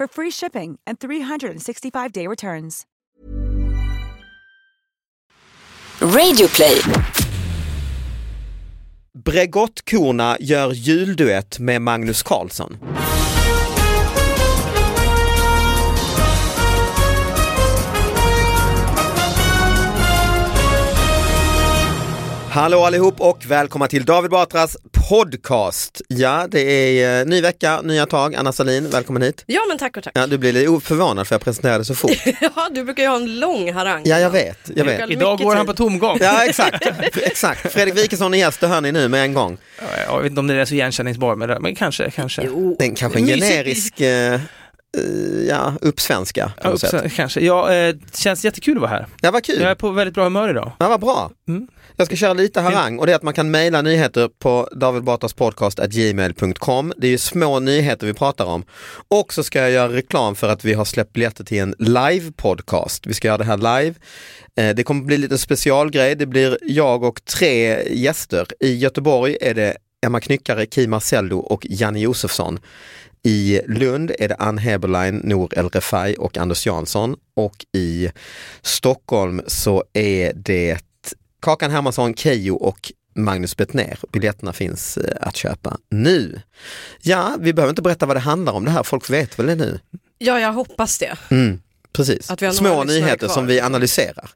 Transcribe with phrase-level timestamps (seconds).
[0.00, 2.86] for free shipping and 365-day returns.
[6.00, 6.80] Radioplay.
[9.24, 12.76] Bregottkorna gör julduett med Magnus Carlsson.
[22.52, 24.76] Hallå allihop och välkomna till David Batras
[25.10, 26.00] podcast.
[26.08, 28.34] Ja, det är eh, ny vecka, nya tag.
[28.34, 29.44] Anna Salin, välkommen hit.
[29.46, 30.12] Ja men tack och tack.
[30.16, 32.10] Ja, du blir lite förvånad för jag presenterade så fort.
[32.40, 34.02] Ja, du brukar ju ha en lång harang.
[34.04, 34.58] Ja, jag vet.
[34.76, 35.10] Jag vet.
[35.10, 35.76] Idag går han tid.
[35.76, 36.18] på tomgång.
[36.20, 36.86] Ja, exakt.
[37.16, 37.72] exakt.
[37.72, 39.58] Fredrik Wikesson är gäst, det hör ni nu med en gång.
[40.06, 42.42] Jag vet inte om det är så igenkänningsbar med det, men kanske, kanske.
[42.46, 42.76] Jo.
[42.78, 43.44] Den kanske en Mysigt.
[43.44, 44.40] generisk eh,
[44.98, 47.12] eh, ja, uppsvenska på Ja, något sätt.
[47.12, 47.40] kanske.
[47.40, 49.06] Ja, eh, känns jättekul att vara här.
[49.22, 49.60] Ja, vad kul.
[49.60, 50.72] Jag är på väldigt bra humör idag.
[50.78, 51.30] Ja, vad bra.
[51.48, 51.68] Mm.
[51.96, 54.68] Jag ska köra lite harang och det är att man kan mejla nyheter på
[55.70, 56.92] davidbatraspodcast.gmail.com.
[56.96, 58.64] Det är ju små nyheter vi pratar om.
[59.08, 63.00] Och så ska jag göra reklam för att vi har släppt biljetter till en live-podcast.
[63.06, 63.94] Vi ska göra det här live.
[64.56, 66.14] Eh, Det kommer bli lite specialgrej.
[66.14, 68.46] Det blir jag och tre gäster.
[68.60, 69.76] I Göteborg är det
[70.06, 72.58] Emma Knyckare, Kim Marcello och Janne Josefsson.
[73.22, 78.10] I Lund är det Ann Heberlein, Nour El Refai och Anders Jansson och i
[78.62, 80.78] Stockholm så är det
[81.40, 83.98] Kakan Hermansson, Keyyo och Magnus Bettner.
[84.12, 86.40] Biljetterna finns eh, att köpa nu.
[87.02, 89.54] Ja, vi behöver inte berätta vad det handlar om det här, folk vet väl det
[89.54, 89.80] nu?
[90.18, 91.16] Ja, jag hoppas det.
[91.30, 91.60] Mm,
[91.92, 93.26] precis, Att vi har några små nyheter kvar.
[93.26, 93.34] Mm.
[93.34, 94.30] som vi analyserar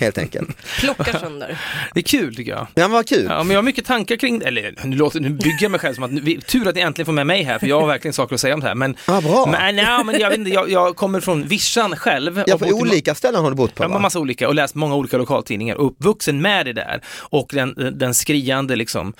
[0.00, 0.48] helt enkelt.
[0.80, 1.58] Plockar sönder.
[1.94, 2.66] Det är kul tycker jag.
[2.74, 3.26] Ja, vad kul.
[3.28, 4.46] Ja, men jag har mycket tankar kring det.
[4.46, 7.06] Eller nu, låter, nu bygger jag mig själv som att, nu, tur att ni äntligen
[7.06, 8.74] får med mig här, för jag har verkligen saker att säga om det här.
[8.74, 9.46] Men, Ja, bra.
[9.46, 12.42] men, nej, men jag, inte, jag, jag kommer från Vischan själv.
[12.46, 13.98] Ja, och på bott i olika ställen har du bott på Ja, va?
[13.98, 17.00] massa olika och läst många olika lokaltidningar och uppvuxen med det där.
[17.18, 19.12] Och den, den skriande liksom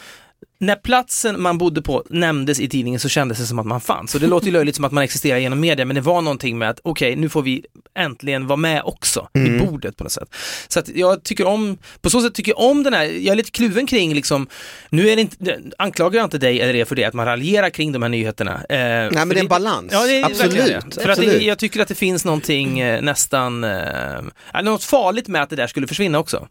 [0.58, 4.14] när platsen man bodde på nämndes i tidningen så kändes det som att man fanns.
[4.14, 6.58] Och det låter ju löjligt som att man existerar genom media, men det var någonting
[6.58, 10.28] med att okej, nu får vi äntligen vara med också vid bordet på något sätt.
[10.68, 13.34] Så att jag tycker om, på så sätt tycker jag om den här, jag är
[13.34, 14.46] lite kluven kring liksom,
[14.90, 17.70] nu är det inte, anklagar jag inte dig eller er för det, att man raljerar
[17.70, 18.54] kring de här nyheterna.
[18.54, 19.92] Eh, Nej, men det är en balans.
[19.92, 21.02] Ja, det är Absolut, det.
[21.02, 25.42] För att det, jag tycker att det finns någonting eh, nästan, eh, något farligt med
[25.42, 26.46] att det där skulle försvinna också.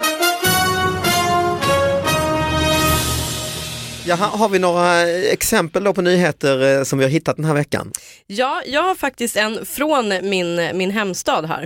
[4.07, 7.53] Jaha, har vi några exempel då på nyheter eh, som vi har hittat den här
[7.53, 7.91] veckan?
[8.27, 11.63] Ja, jag har faktiskt en från min, min hemstad här.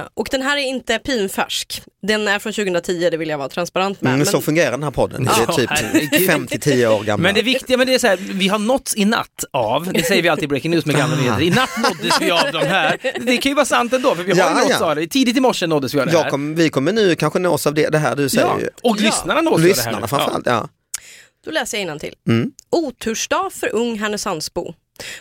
[0.00, 1.82] Eh, och den här är inte pinfärsk.
[2.06, 4.08] Den är från 2010, det vill jag vara transparent med.
[4.10, 5.24] Mm, men- Så fungerar den här podden.
[5.24, 6.30] Det är Ja, typ herregud.
[6.30, 7.22] 5-10 år gammal.
[7.22, 10.02] Men det viktiga med det är så här, vi har nåtts i natt av, det
[10.02, 11.20] säger vi alltid i Breaking News med gamla Ah.
[11.20, 12.98] nyheter, i natt nåddes vi av de här.
[13.20, 14.86] Det kan ju vara sant ändå, för vi har Ja, nåtts ja.
[14.90, 15.06] av det.
[15.06, 16.30] Tidigt i morse nåddes vi av det här.
[16.30, 18.56] Kom, vi kommer nu kanske nås av det, det här du säger ja.
[18.90, 19.04] Och Ja.
[19.04, 19.68] lyssnarna nås av det här.
[19.68, 20.68] Lyssnarna framförallt, ja.
[21.44, 22.14] Då läser jag till.
[22.28, 22.52] Mm.
[22.70, 24.74] Otursdag för ung Härnösandsbo.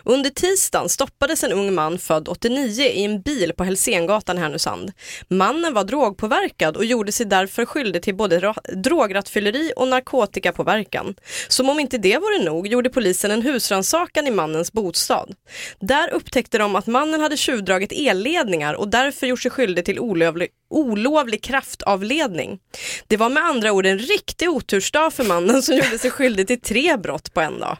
[0.03, 4.91] Under tisdagen stoppades en ung man född 89 i en bil på Helsengatan i Härnösand.
[5.27, 11.15] Mannen var drogpåverkad och gjorde sig därför skyldig till både drograttfylleri och narkotikapåverkan.
[11.47, 15.35] Som om inte det vore nog gjorde polisen en husrannsakan i mannens bostad.
[15.79, 20.49] Där upptäckte de att mannen hade tjuvdragit elledningar och därför gjort sig skyldig till olövlig,
[20.69, 22.59] olovlig kraftavledning.
[23.07, 26.61] Det var med andra ord en riktig otursdag för mannen som gjorde sig skyldig till
[26.61, 27.77] tre brott på en dag.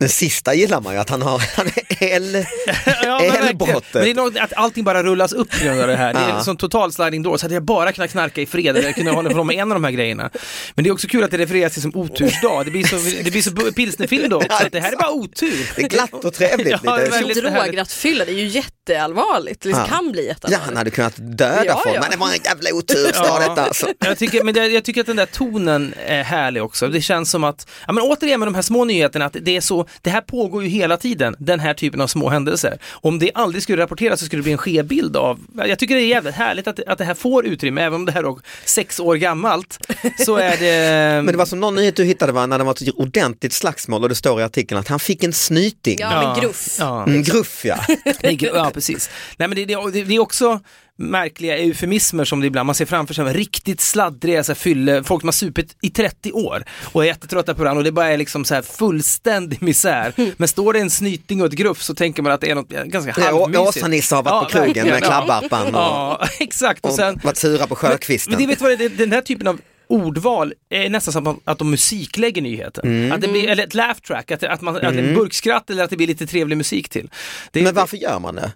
[0.00, 2.46] Den sista gillar man ju, att han har han är
[3.04, 3.20] Ja.
[3.20, 6.12] Men det är nog att allting bara rullas upp på grund av det här.
[6.14, 6.40] Det är Ja.
[6.44, 9.30] som total sliding door, så hade jag bara kunnat knarka i fred eller kunna hålla
[9.30, 10.30] på med en av de här grejerna.
[10.74, 12.64] Men det är också kul att det refereras till som otursdag.
[12.64, 15.70] Det blir så, det blir så pilsnerfilm då också, att det här är bara otur.
[15.76, 16.76] Det är glatt och trevligt.
[16.82, 17.40] Ja, lite.
[17.40, 19.60] Drograttfylla, det är ju jätteallvarligt.
[19.62, 19.86] Det Ja.
[19.88, 20.66] kan bli Ja, jätteallvarligt.
[20.66, 22.00] han hade kunnat döda Ja, folk, ja.
[22.00, 23.86] men det var en jävla otursdag detta alltså.
[23.98, 26.88] Jag tycker, men det, jag tycker att den där tonen är härlig också.
[26.88, 29.60] Det känns som att, ja men återigen med de här små nyheterna, att det är
[29.60, 32.78] så, det här pågår ju hela tiden, den här typen av små händelser.
[32.92, 35.94] Om det aldrig skulle rapporteras så skulle det bli en skev bild av, jag tycker
[35.94, 38.36] det är jävligt härligt att, att det här får utrymme, även om det här är
[38.64, 39.78] sex år gammalt,
[40.18, 41.22] så är det...
[41.24, 44.02] Men det var som någon nyhet du hittade va, när det var ett ordentligt slagsmål
[44.02, 45.96] och det står i artikeln att han fick en snyting.
[46.00, 46.76] Ja, men gruff.
[46.78, 47.78] Ja, En gruff ja.
[48.40, 49.10] ja precis.
[49.36, 50.60] Nej men det, det, det, det är också
[51.00, 55.22] märkliga eufemismer som det ibland, man ser framför sig, riktigt sladdriga så här, fylle, folk
[55.22, 58.16] som har supit i 30 år och är jättetrötta på varandra och det bara är
[58.18, 60.12] liksom så här fullständig misär.
[60.36, 62.68] Men står det en snyting och ett gruff så tänker man att det är något
[62.68, 63.58] ganska halvmysigt.
[63.76, 66.84] Åsa-Nisse har varit på krogen med klabbarpan och, Ja, exakt.
[66.84, 68.32] Och och sen, varit sura på sjökvisten.
[68.32, 71.58] men det vet vad det är, den här typen av ordval är nästan som att-
[71.58, 72.84] de musiklägger nyheten.
[72.88, 73.12] Mm.
[73.12, 75.70] Att det blir, eller ett laugh track, att, att, man, att det är en burkskratt
[75.70, 77.10] eller att det blir lite trevlig musik till.
[77.52, 78.52] Det, Men varför gör man det?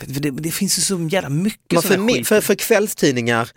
[0.00, 2.28] Jag vet, för det, det finns ju så jävla mycket sån för, skit.
[2.28, 3.50] för, för kvällstidningar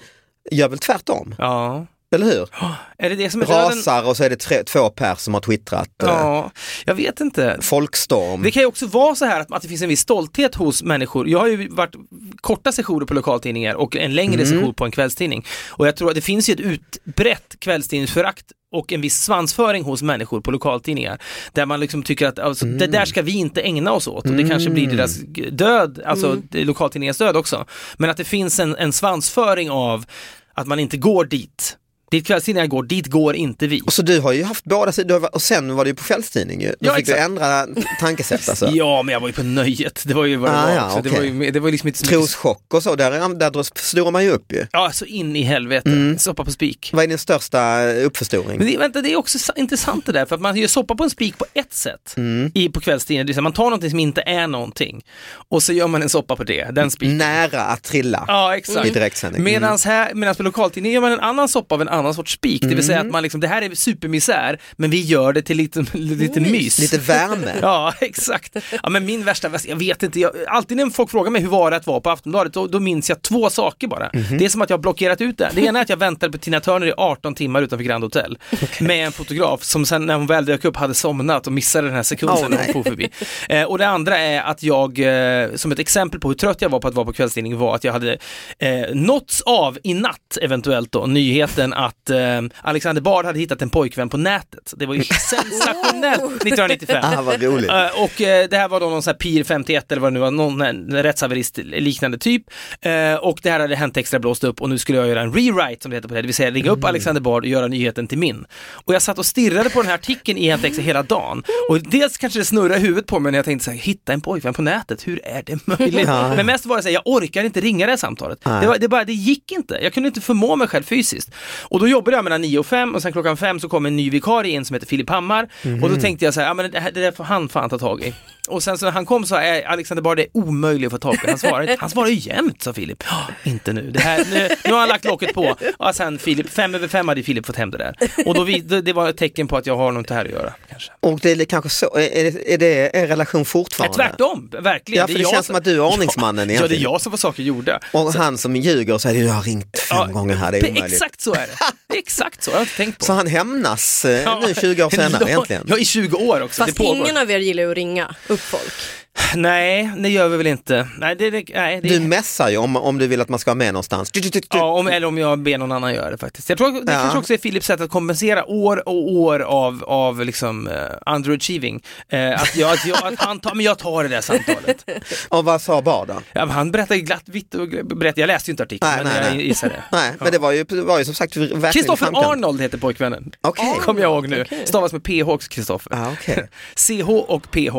[0.52, 1.88] gör väl tvärtom, Ja.
[2.16, 2.48] Eller hur?
[2.98, 3.66] Är det det som är döden?
[3.78, 6.04] Rasar och så är det tre, två pers som har twittrat.
[6.04, 6.52] eh, Ja,
[6.86, 7.58] jag vet inte.
[7.62, 8.44] Folkstorm.
[8.44, 10.84] Det kan ju också vara så här att, att det finns en viss stolthet hos
[10.84, 11.30] människor.
[11.30, 11.96] Jag har ju varit
[12.42, 14.46] korta sessioner på lokaltidningar och en längre Mm.
[14.48, 15.46] session på en kvällstidning.
[15.70, 20.02] Och jag tror att det finns ju ett utbrett kvällstidningsförakt och en viss svansföring hos
[20.02, 21.22] människor på lokaltidningar.
[21.54, 24.32] Där man liksom tycker att alltså, det där ska vi inte ägna oss åt och
[24.34, 27.66] det kanske blir deras g- död, alltså är lokaltidningens död också.
[27.98, 30.06] Men att det finns en, en svansföring av
[30.54, 31.78] att man inte går dit.
[32.12, 33.82] Dit kvällstidningar går, dit går inte vi.
[33.86, 36.62] Och så du har ju haft båda sidor och sen var det ju på kvällstidning
[36.62, 36.68] ju.
[36.70, 37.26] Då Ja, fick du exakt.
[37.30, 37.68] ändra
[38.00, 38.70] tankesätt alltså.
[38.74, 40.04] Ja, men jag var ju på nöjet.
[40.06, 41.02] Det var ju vad det Ah, var ja, också.
[41.02, 42.04] Det, var ju, det var liksom inte.
[42.04, 44.66] Troschock och så, där, där förstorar man ju upp ju.
[44.72, 45.90] Ja, så in i helvete.
[45.90, 46.18] Mm.
[46.20, 46.90] Soppa på spik.
[46.94, 48.58] Vad är din största uppförstoring?
[48.58, 50.96] Men det, vänta, det är också sa- intressant det där, för att man gör soppa
[50.96, 52.16] på en spik på ett sätt
[52.54, 53.44] i, på kvällstidningen.
[53.44, 55.02] Man tar någonting som inte är någonting
[55.50, 57.18] och så gör man en soppa på det, den spiken.
[57.18, 58.88] Nära att trilla Ja, exakt.
[58.88, 59.42] i direktsändning.
[59.42, 59.54] Mm.
[59.54, 62.62] Medans här, medans på lokaltidningen gör man en annan soppa av en annan sorts spik.
[62.62, 63.08] Det vill säga Mm.
[63.08, 66.80] att man liksom, det här är supermisär, men vi gör det till lite, lite mys.
[66.80, 67.52] Lite värme.
[67.62, 68.56] Ja, exakt.
[68.84, 71.72] Ja, men min värsta jag vet inte, jag, alltid när folk frågar mig hur var
[71.72, 74.10] det att vara på Aftonbladet, då, då minns jag två saker bara.
[74.14, 74.38] Mhm.
[74.38, 75.52] Det är som att jag har blockerat ut det.
[75.56, 78.38] Det ena är att jag väntade på Tina Turner i 18 timmar utanför Grand Hotel
[78.80, 81.96] med en fotograf som sen när hon väl dök upp hade somnat och missade den
[81.96, 83.10] här sekunden Åh, när hon for förbi.
[83.50, 86.70] Eh, och det andra är att jag, eh, som ett exempel på hur trött jag
[86.70, 88.18] var på att vara på kvällstidning var att jag hade
[88.60, 93.70] eh, nåtts av i natt eventuellt då nyheten att eh, Alexander Bard hade hittat en
[93.70, 94.74] pojkvän på nätet.
[94.78, 97.04] Det var ju sensationellt 1995.
[97.04, 97.70] Ah, vad roligt.
[97.70, 100.14] Eh, och eh, det här var då någon sån här PIR 51 eller vad det
[100.14, 102.44] nu var, någon en rättshaverist liknande typ.
[102.82, 105.34] Eh, och det här hade hänt extra blåst upp och nu skulle jag göra en
[105.34, 107.68] rewrite som det heter på det, det vill säga ringa upp Alexander Bard och göra
[107.68, 108.46] nyheten till min.
[108.72, 111.44] Och jag satt och stirrade på den här artikeln i Hänt Extra hela dagen.
[111.70, 114.14] Och dels kanske det snurrade i huvudet på mig när jag tänkte så här, hitta
[114.14, 116.08] en pojkvän på nätet, hur är det möjligt?
[116.08, 116.36] Ja.
[116.36, 118.44] Men mest var det så här, jag orkar inte ringa det här samtalet.
[118.44, 121.32] Det, var, det, bara, det gick inte, jag kunde inte förmå mig själv fysiskt.
[121.62, 123.96] Och då jobbade jag mellan 9 och 5 och sen klockan 5 så kom en
[123.96, 125.48] ny vikarie in som heter Filip Hammar
[125.84, 127.70] och då tänkte jag så här, ja men det, här, det där får han fan
[127.70, 128.14] ta tag i.
[128.48, 130.92] Och sen så när han kom så sa jag, Alexander Bard det är omöjligt att
[130.92, 131.30] få tag på.
[131.30, 131.76] Han svarar inte.
[131.80, 133.04] Han svarar ju jämt, sa Filip.
[133.10, 133.92] "Ja, inte nu.
[133.92, 134.50] Det här, nu.
[134.66, 135.56] Nu har han lagt locket på.
[135.78, 137.96] Och sen Filip, fem över fem hade Filip fått hem det där.
[138.26, 140.32] Och då vi, det, det var ett tecken på att jag har något här att
[140.32, 140.54] göra.
[140.70, 140.92] Kanske.
[141.00, 143.96] Och det är kanske så, är det, är det er relation fortfarande?
[143.98, 145.02] tvärtom, verkligen.
[145.02, 146.84] Ja, för det, jag känns som att du är ordningsmannen Ja, det är egentligen.
[146.84, 147.80] jag som får saker gjorda.
[147.94, 150.62] Och han som ljuger och säger du har ringt fem Ja, gånger här, det är
[150.70, 150.94] omöjligt.
[150.94, 151.48] Exakt så är det.
[151.88, 153.06] Det exakt så, jag har inte tänkt på.
[153.06, 155.64] Så han hämnas eh, nu 20 år senare Ja, egentligen.
[155.68, 156.64] Ja, i 20 år också.
[156.66, 159.07] Fast det ingen av er gillar att ringa upp folk.
[159.36, 160.88] Nej, det gör vi väl inte.
[161.00, 161.90] Nej, det, det, nej, det...
[161.90, 164.12] Du messar ju om, om du vill att man ska vara med någonstans.
[164.12, 164.48] Du, du, du, du.
[164.58, 166.50] Ja, om, eller om jag ber någon annan göra det faktiskt.
[166.50, 167.00] Jag tror att det Ja.
[167.00, 170.74] kanske också är Philips sätt att kompensera år och år av, av liksom uh,
[171.16, 171.84] underachieving.
[172.10, 174.86] Eh, att, jag, att, jag, att han tar, men jag tar det där samtalet.
[175.30, 176.22] Och vad sa Bard då?
[176.34, 179.24] Ja, han berättade glatt vitt och berättade, jag läste ju inte artikeln, Nej, men nej,
[179.26, 179.48] jag nej.
[179.48, 179.84] gissar det.
[179.92, 182.32] Nej, men det var ju, det var ju som sagt verkligen Kristoffer.
[182.32, 183.32] Arnold heter pojkvännen.
[183.42, 183.74] Okej.
[183.82, 184.46] Kommer jag ihåg nu.
[184.66, 185.92] Stavas med PH också, Kristoffer.
[185.98, 186.50] Ja, okej.
[186.76, 187.76] CH och PH.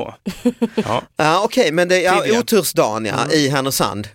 [0.75, 1.02] Ja.
[1.28, 2.40] Ja, Okej, men det, ja, Trivia.
[2.40, 4.08] otursdagen ja, i Härnösand.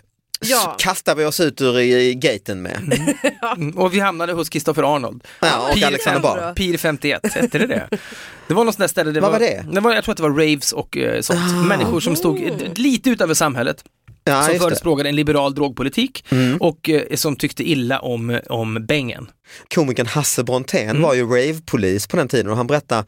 [0.46, 0.76] Ja.
[0.78, 3.00] Kastar vi oss ut ur i, i gaten med.
[3.56, 5.24] Mm, Och vi hamnade hos Kristoffer Arnold.
[5.40, 6.56] Ja, och Pir Alexander Bard.
[6.56, 7.88] Pir 51, hette det det?
[8.48, 9.10] Det var något sånt där ställe.
[9.12, 9.64] Det Vad var det?
[9.72, 11.66] det var, jag tror att det var raves och eh, sånt.
[11.68, 13.84] Människor som stod eh, lite utanför samhället.
[14.24, 14.58] Ja, som det.
[14.60, 16.56] förespråkade en liberal drogpolitik Mm.
[16.56, 19.26] och eh, som tyckte illa om, om bängen.
[19.74, 23.04] Komikern Hasse Brontén var ju ravepolis på den tiden och han berättade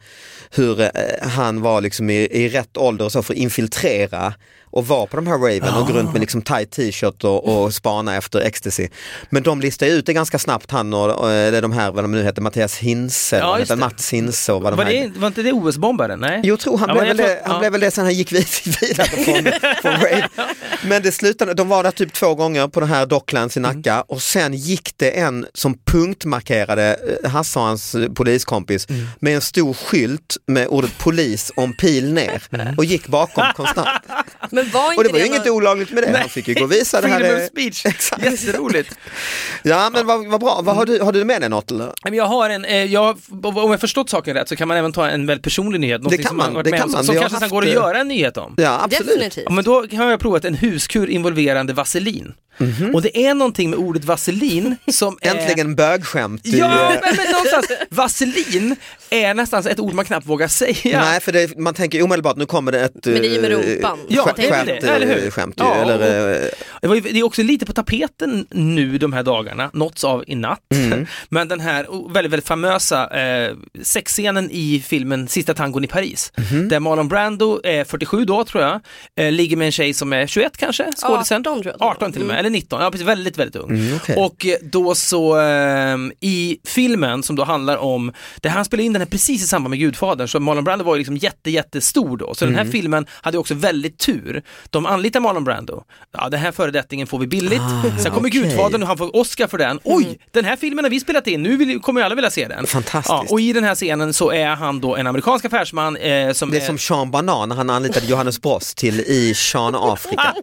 [0.51, 0.89] hur eh,
[1.21, 4.33] han var liksom i, i rätt ålder och så för att infiltrera
[4.71, 7.73] och var på de här raven och gå runt med liksom tight t-shirt och, och
[7.73, 8.87] spana efter ecstasy.
[9.29, 12.11] Men de listade ut det ganska snabbt han och, och eller de här, vad de
[12.11, 13.37] nu heter, Mattias Hinse,
[13.69, 13.75] Ja.
[13.75, 16.19] Mats Hinse och vad de Var, det, var inte det OS-bombaren?
[16.19, 16.41] Nej?
[16.43, 17.59] Jo, tror han, Ja, blev, väl det, han ja.
[17.59, 18.47] blev väl det sen han gick vid-
[18.81, 19.43] vidare från,
[19.81, 20.27] från rave.
[20.83, 23.93] Men det slutade, de var där typ två gånger på det här Docklands i Nacka
[23.93, 24.03] Mm.
[24.07, 25.73] och sen gick det en som
[26.31, 29.07] punktmarkerade eh, Hasse och hans eh, poliskompis Mm.
[29.19, 32.75] med en stor skylt med ordet polis en pil ner Mm.
[32.77, 33.87] och gick bakom konstant.
[34.51, 36.63] Men var inte Och det var ju inget olagligt med det, han fick ju gå
[36.63, 37.19] och visa det här.
[37.19, 38.23] Freedom of speech, Exakt.
[38.23, 38.95] jätteroligt.
[39.63, 41.91] Ja men vad, vad bra, vad har, du, har du med dig något eller?
[42.11, 45.07] Jag har en, eh, jag, om jag förstått saken rätt så kan man även ta
[45.07, 46.01] en väldigt personlig nyhet.
[46.01, 47.03] någonting kan som man, det med kan om, man.
[47.03, 48.53] Som har kanske sen går att göra en nyhet om.
[48.57, 49.07] Ja absolut.
[49.07, 49.43] Definitivt.
[49.45, 52.33] Ja, men då har jag provat en huskur involverande vaselin.
[52.59, 52.95] Mhm.
[52.95, 55.35] Och det är någonting med ordet vaselin som är...
[55.35, 55.75] Äntligen
[56.17, 56.45] bögskämt.
[56.47, 56.67] i, Ja,
[57.01, 58.75] men, men någonstans, vaselin
[59.09, 61.01] är nästan ett ord man knappt vågar säga.
[61.01, 63.51] Nej, för det, man tänker omedelbart, nu kommer det ett Men det är ju med
[63.51, 63.99] eh, rumpan.
[64.07, 65.25] Ja, det skämt, det, eller hur?
[65.25, 66.29] eh, skämt ju, Ja, eller,
[66.81, 70.59] eh, Det, är också lite på tapeten nu de här dagarna, nåtts av i natt.
[70.75, 71.07] Mm.
[71.29, 76.31] Men den här väldigt, väldigt famösa eh, sexscenen i filmen Sista tangon i Paris.
[76.35, 76.69] Mhm.
[76.69, 78.79] Där Marlon Brando är 47 då tror jag,
[79.15, 81.41] eh, ligger med en tjej som är 21 kanske, skådisen.
[81.41, 81.91] 18 tror jag att det var.
[81.91, 83.69] 18 till och med, eller 19, ja precis, väldigt, väldigt ung.
[83.69, 84.15] Mm, okej.
[84.15, 88.11] Och då så eh, i filmen som då handlar om,
[88.41, 90.95] det han spelade in den här precis i samband med Gudfadern, så Marlon Brando var
[90.95, 92.35] ju liksom jätte, jättestor då.
[92.35, 92.65] Så den Mm.
[92.65, 94.43] här filmen hade också väldigt tur.
[94.69, 95.83] De anlitar Marlon Brando.
[96.17, 97.61] Ja, den här föredettingen får vi billigt.
[97.99, 98.41] Sen kommer Ah, okej.
[98.41, 99.79] Gudfadern och han får Oscar för den.
[99.83, 102.47] Oj, den här filmen har vi spelat in, nu vill, kommer ju alla vilja se
[102.47, 102.67] den.
[102.67, 103.09] Fantastiskt.
[103.09, 106.51] Ja, och i den här scenen så är han då en amerikansk affärsman eh, som
[106.51, 110.33] Det är är som Sean Banan han anlitade Johannes Brost till i Sean Afrika.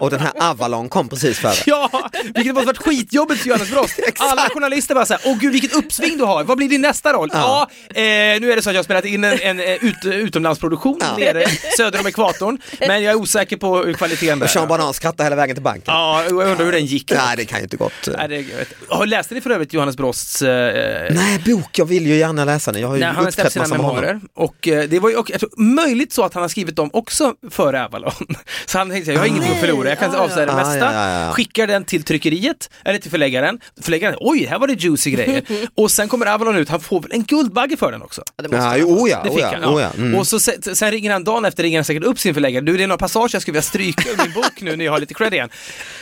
[0.00, 1.54] Och den här Avalon kom precis före.
[1.66, 1.90] Ja,
[2.34, 3.98] vilket måste varit skitjobbigt för Johannes Brost.
[4.18, 7.30] Alla journalister bara såhär, åh gud vilket uppsving du har, vad blir din nästa roll?
[7.32, 10.04] Ja, eh, nu är det så att jag har spelat in en, en eh, ut,
[10.04, 11.16] utomlandsproduktion Ja.
[11.18, 11.44] nere
[11.76, 14.46] söder om ekvatorn, men jag är osäker på kvaliteten där.
[14.46, 15.84] Och Sean Banan skrattade hela vägen till banken.
[15.86, 17.12] Ja, jag undrar hur den gick.
[17.12, 17.92] Nej, det kan ju inte gått.
[18.18, 22.44] Nej, det, Läste ni för övrigt Johannes Brosts eh, Nej, bok, jag vill ju gärna
[22.44, 22.80] läsa den.
[22.80, 24.20] Jag har ju när han har släppt sina memoarer.
[24.34, 27.34] Och eh, det var ju och, tror, möjligt så att han har skrivit dem också
[27.50, 28.12] före Avalon.
[28.66, 30.78] Så han tänkte, jag har ingenting att förlora, jag kan avslöja det Ah, mesta.
[30.78, 31.32] ja, ja, ja.
[31.32, 33.60] Skickar den till tryckeriet, eller till förläggaren.
[33.82, 34.74] Förläggaren, oj, här var det
[35.06, 35.42] juicy grejer.
[35.74, 38.22] och sen kommer Avalon ut, han får väl en Guldbagge för den också.
[38.36, 39.90] Ja, det måste han oh ja, Det oh ja, han, oh ja.
[39.96, 40.02] ja.
[40.02, 40.18] Mm.
[40.18, 42.64] Och så sen, sen ringer han dagen efter, ringer han säkert upp sin förläggare.
[42.64, 44.92] Du, det är några passager jag skulle vilja stryka ur min bok nu när jag
[44.92, 45.48] har lite cred igen.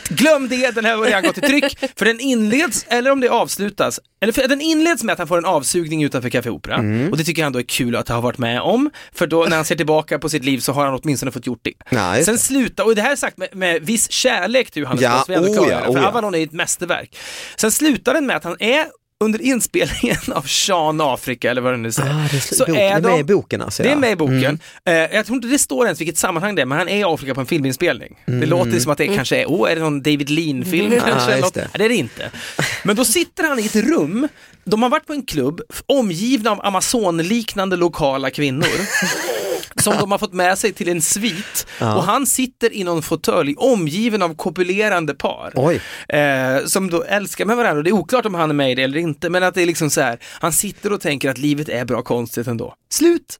[0.09, 1.77] Glöm det, den här har redan gått i tryck.
[1.95, 5.37] För den inleds, eller om det avslutas, eller för, den inleds med att han får
[5.37, 6.75] en avsugning utanför Café Opera.
[6.75, 7.11] Mm.
[7.11, 8.89] Och det tycker han då är kul att ha varit med om.
[9.13, 11.59] För då när han ser tillbaka på sitt liv så har han åtminstone fått gjort
[11.61, 11.73] det.
[12.15, 15.23] Just Sen slutar, och det här är sagt med, med viss kärlek till Johannes Ja,
[15.27, 16.07] Brost, oh klara ja, för oh ja.
[16.07, 17.17] Avalon är ett mästerverk.
[17.55, 18.85] Sen slutar den med att han är
[19.23, 22.09] under inspelningen av Sean Afrika eller vad den nu säger.
[22.09, 23.83] Ah, det är, så bok, det är med i boken alltså?
[23.83, 24.59] det är med i boken.
[24.85, 27.03] Eh, jag tror inte det står ens vilket sammanhang det är, men han är i
[27.03, 28.15] Afrika på en filminspelning.
[28.25, 30.99] Det låter som att det kanske är, åh, är det någon David Lean-film Mm.
[30.99, 31.39] kanske?
[31.39, 31.53] Något?
[31.53, 31.59] det.
[31.61, 32.31] Nej, det är det inte.
[32.83, 34.27] Men då sitter han i ett rum,
[34.63, 38.67] de har varit på en klubb, omgivna av Amazon-liknande lokala kvinnor.
[39.81, 43.55] som de har fått med sig till en svit och han sitter i någon fåtölj
[43.57, 45.81] omgiven av kopulerande par Oj.
[46.09, 47.77] eh, som då älskar med varandra.
[47.77, 49.61] Och det är oklart om han är med i det eller inte, men att det
[49.61, 52.73] är liksom så här, han sitter och tänker att livet är bra konstigt ändå.
[52.91, 53.37] Slut!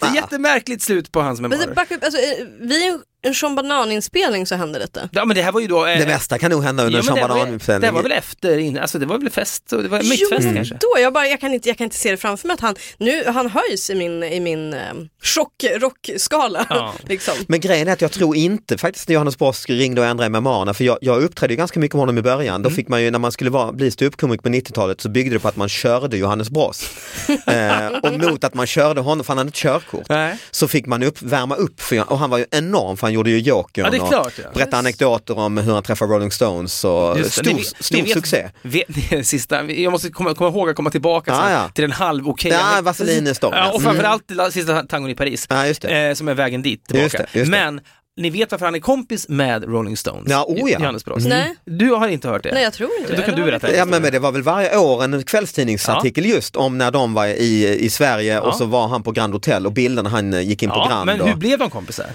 [0.00, 0.14] Det är Ah.
[0.14, 1.60] jättemärkligt slut på hans memoarer.
[2.04, 5.08] alltså, eh, vid en, Sean Banan-inspelning så hände detta.
[5.12, 5.86] Ja men det här var ju då...
[5.86, 8.78] eh, Det mesta kan nog hända under ja, Sean men det, var, väl efter, in-
[8.78, 10.74] alltså det var väl fest, och det var mytfest jo, kanske.
[10.80, 12.74] då, jag, bara, jag, kan inte, jag kan inte se det framför mig att han,
[12.98, 14.80] nu, han höjs i min, i min eh,
[15.22, 16.66] chock, rockskala.
[16.70, 16.94] Ja.
[17.08, 17.34] liksom.
[17.48, 20.74] Men grejen är att jag tror inte faktiskt när Johannes Brosk ringde och ändrade memoarerna,
[20.74, 22.54] för jag, jag uppträdde ju ganska mycket med honom i början.
[22.54, 22.62] Mm.
[22.62, 25.40] Då fick man ju, när man skulle vara, bli ståuppkomiker på 90-talet så byggde det
[25.40, 26.84] på att man körde Johannes Brosk.
[27.46, 30.36] eh, och mot att man körde honom, för han hade ett körkort, Nej.
[30.50, 33.30] så fick man upp, värma upp, för, och han var ju enorm för han gjorde
[33.30, 34.48] ju Jokern Ja, det är klart, och ja.
[34.54, 38.02] berättade anekdoter om hur han träffade Rolling Stones och Just stor, ni vet- stor ni
[38.02, 38.50] vet- succé.
[38.62, 41.68] Vet, sista, jag måste komma, komma ihåg att komma tillbaka Ja, sen, ja.
[41.68, 42.52] till den halv okej.
[42.52, 43.54] Ja, Vaselin är stånd.
[43.54, 43.92] Ja, och Mm.
[43.92, 44.50] framförallt mm.
[44.50, 46.08] sista tangon i Paris, Ja, just det.
[46.08, 47.02] eh, som är vägen dit tillbaka.
[47.02, 47.58] Just det, just det.
[47.58, 47.80] Men
[48.20, 50.30] ni vet varför han är kompis med Rolling Stones?
[50.30, 50.78] Ja, oh ja.
[50.78, 51.26] Johannes Brost.
[51.28, 51.54] Nej.
[51.64, 52.52] Du har inte hört det?
[52.54, 53.26] Nej jag tror inte Då det.
[53.26, 53.76] kan du berätta.
[53.76, 57.26] Ja men, men det var väl varje år en kvällstidningsartikel just om när de var
[57.26, 58.40] i, i Sverige Ja.
[58.40, 60.88] och så var han på Grand Hotel och bilderna han eh, gick in på Ja,
[60.88, 61.06] Grand.
[61.06, 61.28] men och...
[61.28, 62.06] hur blev de kompisar?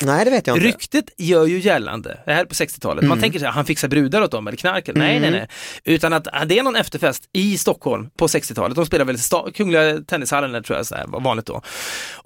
[0.00, 0.66] Nej det vet jag inte.
[0.68, 3.08] Ryktet gör ju gällande, det här är på 60-talet, Mm.
[3.08, 4.90] man tänker sig att han fixar brudar åt dem eller knark.
[4.94, 5.48] Nej, nej, nej.
[5.84, 8.76] Utan att det är någon efterfest i Stockholm på 60-talet.
[8.76, 11.62] De spelar väl i sta- Kungliga Tennishallen, tror jag, så här, var vanligt då.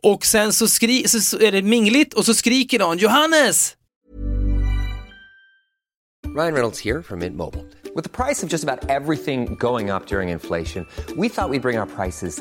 [0.03, 3.77] Och sen så, skri- så, så är det mingligt och så skriker någon Johannes!
[6.37, 7.65] Ryan Reynolds here from Mint Mobile.
[7.97, 10.87] With the price of just about everything going up during inflation,
[11.17, 12.41] we thought we'd bring our prices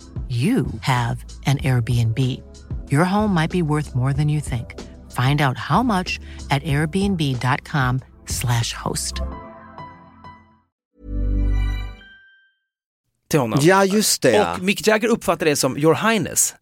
[0.31, 2.17] you have an Airbnb.
[2.89, 4.79] Your home might be worth more than you think.
[5.11, 9.21] Find out how much at airbnb.com/slash host.
[13.31, 13.59] till honom.
[13.61, 14.41] Ja, just det.
[14.41, 16.55] Och Mick Jagger uppfattar det som your highness.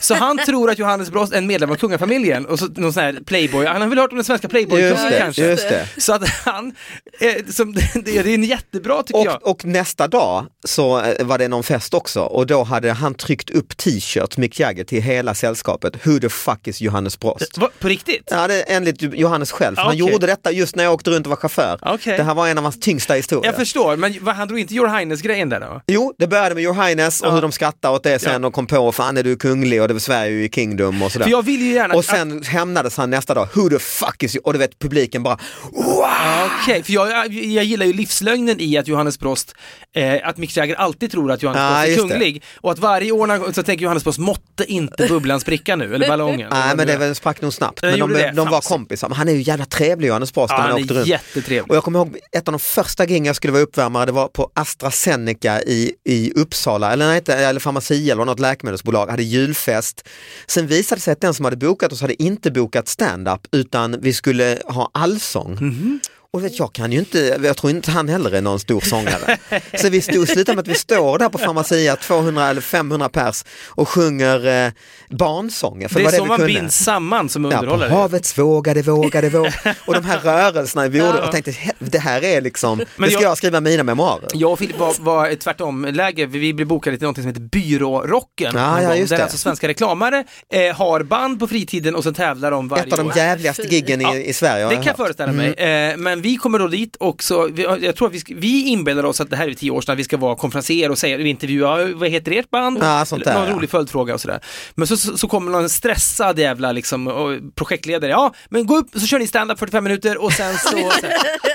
[0.00, 3.02] Så han tror att Johannes Brost är en medlem av kungafamiljen och så någon sån
[3.02, 5.46] här playboy, han har väl hört om den svenska det, kanske.
[5.46, 5.88] just det.
[5.96, 6.74] Så att han,
[7.20, 9.34] eh, som, det, är en jättebra tycker jag.
[9.42, 13.14] Och, och nästa dag så eh, var det någon fest också och då hade han
[13.14, 16.06] tryckt upp t-shirts, Mick Jagger, till hela sällskapet.
[16.06, 17.58] Who the fuck is Johannes Brost?
[17.58, 18.28] Va, på riktigt?
[18.30, 19.76] Ja, det är enligt Johannes själv.
[19.76, 21.78] för Han gjorde detta just när jag åkte runt och var chaufför.
[21.82, 22.16] Okej.
[22.16, 23.46] Det här var en av hans tyngsta historier.
[23.46, 25.80] Jag förstår, men vad, han drog inte your highness-grejen där då?
[25.86, 27.30] Jo, det började med Your Highness och Ja.
[27.34, 28.48] hur de skrattade åt det sen Ja.
[28.48, 31.24] och kom på, fan är du kunglig och det var Sverige i Kingdom och sådär.
[31.24, 31.94] För jag vill ju gärna...
[31.94, 34.42] Och sen hämnades han nästa dag, who the fuck is you?
[34.44, 35.38] Och du vet publiken bara,
[35.72, 36.50] wow!
[36.62, 39.54] Okej, för jag, jag, jag gillar ju livslögnen i att Johannes Brost,
[39.96, 42.08] eh, att Mick Jagger alltid tror att Johannes Brost är just det.
[42.08, 45.94] kunglig och att varje år när, så tänker Johannes Brost, måtte inte bubblan spricka nu,
[45.94, 46.48] eller ballongen.
[46.52, 47.80] Nej men det sprack nog snabbt.
[47.80, 49.08] Den Men de, de var kompisar.
[49.08, 51.06] Men han är ju jävla trevlig Johannes Brost Ja, när han han åkte är runt.
[51.08, 51.70] jättetrevlig.
[51.70, 54.28] Och jag kommer ihåg ett av de första gingen jag skulle vara uppvärmare, det var
[54.28, 60.08] på AstraZeneca i, i Uppsala, eller nej, eller farmaci eller något läkemedelsbolag, hade julfest.
[60.46, 63.96] Sen visade det sig att den som hade bokat oss hade inte bokat stand-up utan
[64.00, 65.52] vi skulle ha allsång.
[65.54, 66.00] Mhm.
[66.36, 69.38] Och vet, jag kan ju inte, jag tror inte han heller är någon stor sångare.
[69.78, 73.44] Så vi stod, slutade med att vi står där på Pharmacia, 200 eller 500 pers
[73.68, 74.72] och sjunger eh,
[75.10, 75.88] barnsånger.
[75.88, 76.52] För Det är det så man kunde.
[76.52, 77.90] binds samman som Ja, på underhållare.
[77.90, 79.74] havets vågade, vågade, vågade.
[79.86, 81.26] Och de här rörelserna vi gjorde, Ja.
[81.26, 84.28] och tänkte "He- det här är liksom, Men det ska jag- jag, skriva mina memoarer.
[84.34, 88.52] Jag och Filip var, var ett tvärtom-läge, vi blev bokade till något som heter Byrårocken.
[88.54, 89.22] Ja, ja, just där det.
[89.22, 92.98] alltså svenska reklamare eh, har band på fritiden och sen tävlar de varje Ett av
[92.98, 93.16] de år.
[93.16, 94.86] jävligaste giggen i, i Sverige Det jag kan jag.
[94.86, 94.96] Mm.
[94.96, 95.52] föreställa mig.
[95.52, 99.20] Eh, men vi kommer då dit och så, jag tror att vi, vi inbillar oss
[99.20, 101.28] att det här är tio år sedan, att vi ska vara konferenser och säga, vi
[101.28, 102.78] intervjuar, vad heter ert band?
[102.80, 103.54] Ja, sånt där, Någon ja.
[103.54, 104.40] rolig följdfråga och sådär.
[104.74, 109.06] Men så, så, så kommer någon stressad jävla liksom, projektledare, ja men gå upp så
[109.06, 111.06] kör ni stand-up 45 minuter och sen så, så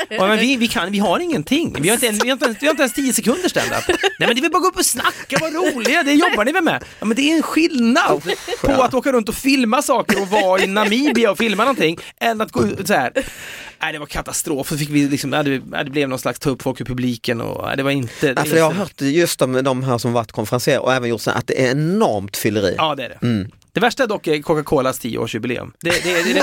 [0.09, 2.67] ja, men vi, vi, kan, vi har ingenting, vi har inte, vi har inte, vi
[2.67, 3.83] har inte ens 10 sekunder stand-up.
[3.87, 6.51] Nej men det är väl bara gå upp och snacka, vad roliga, det jobbar ni
[6.51, 6.83] väl med?
[6.99, 8.21] Ja men det är en skillnad
[8.61, 12.41] på att åka runt och filma saker och vara i Namibia och filma någonting, än
[12.41, 13.11] att gå ut så här.
[13.81, 16.61] Nej det var katastrof, så fick vi liksom, ja, det, blev någon slags ta upp
[16.61, 18.33] folk i publiken och ja, det var inte...
[18.37, 21.21] Ja, för jag har hört just om de här som varit konferenser och även gjort
[21.21, 22.75] så att det är enormt fylleri.
[22.77, 23.17] Ja det är det.
[23.21, 23.51] Mm.
[23.73, 25.71] Det värsta dock är Coca-Colas 10-årsjubileum.
[25.81, 26.33] Det, det, det,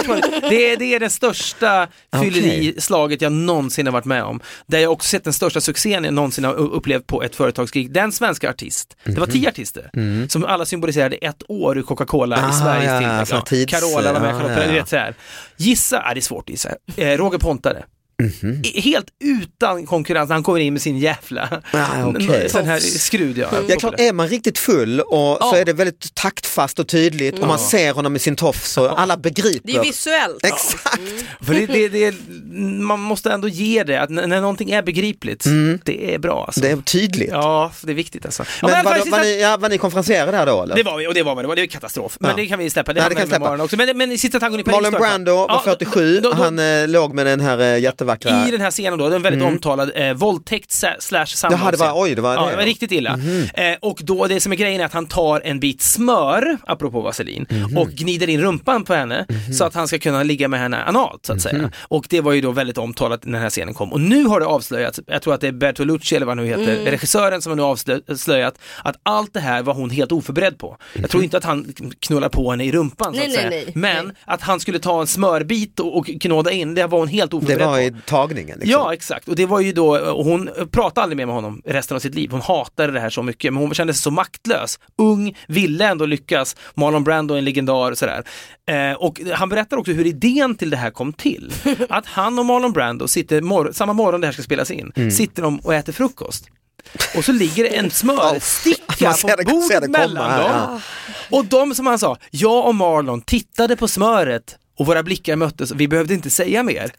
[0.50, 1.88] det, det, är- det största
[2.22, 4.40] fyllerislaget jag någonsin har varit med om.
[4.66, 7.92] Där jag också sett den största succén jag någonsin har upplevt på ett företagsgig.
[7.92, 9.32] Den svenska artist, det var Mhm.
[9.32, 9.90] tio artister,
[10.28, 13.74] som alla symboliserade ett år ur Coca-Cola Ah, i Sveriges ja, tillväxt.
[13.80, 15.12] Carola var med, ja, Charlotte, ja, ja.
[15.56, 16.70] Gissa, det är svårt att gissa.
[16.96, 17.84] Eh, Roger Pontare.
[18.22, 18.62] Mhm.
[18.64, 21.86] I- Helt utan konkurrens, han kommer in med sin jävla Ah,
[22.48, 23.38] sån här skrud.
[23.38, 27.38] Ja, Ja, klart, är man riktigt full och så är det väldigt taktfast och tydligt
[27.38, 29.60] och man ser honom i sin tofs och alla begriper.
[29.72, 30.44] Det är visuellt.
[30.44, 31.00] Exakt.
[31.40, 32.14] För det, det, det,
[32.80, 35.44] man måste ändå ge det, att när, när någonting är begripligt,
[35.84, 36.60] det är bra alltså.
[36.60, 37.28] Det är tydligt.
[37.32, 38.42] Ja, det är viktigt alltså.
[38.62, 40.76] Ja, Men men var, faktiskt, var, ni, ja, var ni konferenserade där då eller?
[40.76, 42.16] Det var vi, och det var vi, det var, det var katastrof.
[42.20, 42.36] Men Ja.
[42.36, 43.62] det kan vi släppa, det Ja, det med kan vi släppa.
[43.64, 43.76] också.
[43.76, 45.00] Men, men sista tangon i Paris Marlon.
[45.00, 47.78] Brando var Ja, 47, då- då- han eh, låg med den här eh,
[48.12, 48.48] jättevackra...
[48.48, 51.60] I den här scenen då, den väldigt omtalad eh, våldtäkt slash samlag.
[51.60, 53.18] Jaha, det var- oj, det var ja, det, det var riktigt illa.
[53.54, 57.00] Eh, och då, det som är grejen är att han tar en bit smör, apropå
[57.00, 59.26] vaselin, och gnider in rumpan på henne
[59.58, 61.70] så att han ska kunna ligga med henne analt så att säga.
[61.80, 63.92] Och det var ju då väldigt omtalat när den här scenen kom.
[63.92, 66.50] Och nu har det avslöjats, jag tror att det är Bertolucci eller vad han nu
[66.50, 70.76] heter, regissören som har nu avslöjat att allt det här var hon helt oförberedd på.
[70.94, 73.50] Jag tror inte att han knullar på henne i rumpan så att nej, säga.
[73.50, 73.72] nej.
[73.74, 77.30] Men att han skulle ta en smörbit och, och knåda in, det var hon helt
[77.30, 77.97] Det oförberedd var i på.
[78.06, 78.58] Tagningen.
[78.58, 78.70] Liksom.
[78.70, 79.28] Ja, exakt.
[79.28, 82.30] Och det var ju då, hon pratade aldrig mer med honom resten av sitt liv.
[82.30, 84.78] Hon hatade det här så mycket, men hon kände sig så maktlös.
[84.98, 86.56] Ung, ville ändå lyckas.
[86.74, 88.24] Marlon Brando är en legendar och sådär.
[88.70, 91.52] Eh, och han berättar också hur idén till det här kom till.
[91.88, 95.10] Att han och Marlon Brando sitter, mor- samma morgon det här ska spelas in, Mm.
[95.10, 96.48] sitter de och äter frukost.
[97.16, 100.80] Och så ligger det en smörsticka på det- bordet mellan här, dem.
[101.30, 105.70] Och de som han sa, jag och Marlon tittade på smöret och våra blickar möttes
[105.70, 106.92] och vi behövde inte säga mer.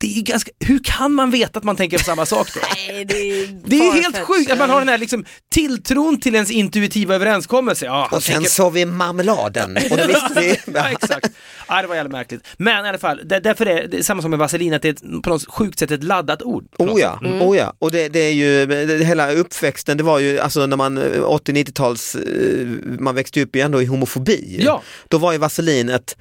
[0.00, 2.60] Det är ganska, hur kan man veta att man tänker på samma sak då?
[2.88, 6.34] Nej, det är, Det är helt sjukt att man har den här liksom, tilltron till
[6.34, 7.84] ens intuitiva överenskommelse.
[7.86, 10.56] Ja, Och sen tänker- såg vi marmeladen och då visste vi.
[10.74, 11.28] ja, exakt.
[11.68, 12.46] Ja, det var jävla märkligt.
[12.56, 14.92] Men i alla fall, där, därför är det samma som med vaselin, att det är
[14.92, 16.64] ett, på något sjukt sätt ett laddat ord.
[16.78, 17.42] Oh ja, sätt.
[17.42, 17.74] oh ja.
[17.78, 22.14] och det, det är ju, det, hela uppväxten, det var ju alltså när man 80-90-tals,
[22.14, 22.66] eh,
[22.98, 24.56] man växte upp ju ändå i homofobi.
[24.60, 24.82] Ja.
[25.08, 26.16] Då var ju vaselin ett,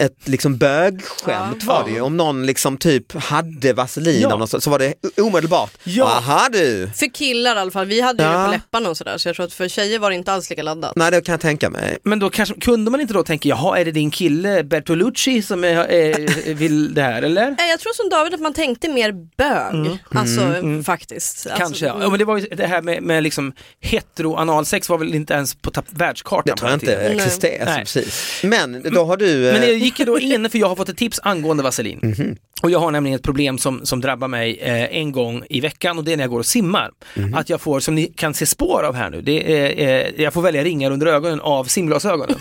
[0.00, 2.00] ett liksom bögskämt var det ju.
[2.00, 4.32] Om någon liksom typ hade vaselin Ja.
[4.32, 6.04] av något, slag, så var det omedelbart, Ja.
[6.04, 8.38] aha du, För killar i alla fall, vi hade ju Ja.
[8.38, 10.50] det på läpparna och sådär så jag tror att för tjejer var det inte alls
[10.50, 10.92] lika laddat.
[10.96, 11.98] nej det kan jag tänka mig.
[12.02, 15.64] Men då kanske, kunde man inte då tänka, jaha, är det din kille Bertolucci som
[15.64, 17.54] är, är, vill det här eller?
[17.58, 20.40] Nej, Jag tror som David att man tänkte mer bög, alltså
[20.84, 21.46] faktiskt.
[21.46, 21.90] Alltså, Kanske, ja.
[21.90, 22.02] mm.
[22.02, 22.10] ja.
[22.10, 25.70] Men det var ju det här med, med liksom heteroanalsex var väl inte ens på
[25.90, 27.64] världskartan Det tror jag inte existerar.
[27.64, 27.78] Nej.
[27.80, 28.40] Precis.
[28.42, 29.52] Men då har du,
[29.86, 31.98] Jag gick ju då in, för jag har fått ett tips angående vaselin.
[32.02, 32.36] Mhm.
[32.62, 35.98] Och jag har nämligen ett problem som, som drabbar mig eh, en gång i veckan
[35.98, 36.90] och det är när jag går och simmar.
[37.14, 37.34] Mhm.
[37.34, 40.32] Att jag får, som ni kan se spår av här nu, det är, eh, jag
[40.32, 42.36] får välja ringar under ögonen av simglasögonen.